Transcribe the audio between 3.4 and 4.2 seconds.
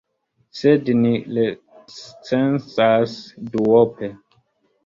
duope.